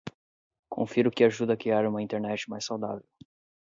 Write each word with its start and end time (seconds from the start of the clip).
Confira 0.67 1.09
o 1.09 1.11
que 1.15 1.23
ajuda 1.25 1.53
a 1.53 1.61
criar 1.61 1.85
uma 1.85 2.01
Internet 2.01 2.49
mais 2.49 2.65
saudável. 2.65 3.07